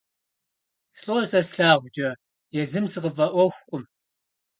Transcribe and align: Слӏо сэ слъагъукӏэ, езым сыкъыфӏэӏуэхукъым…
Слӏо 0.99 1.15
сэ 1.29 1.39
слъагъукӏэ, 1.49 2.09
езым 2.61 2.85
сыкъыфӏэӏуэхукъым… 2.91 3.83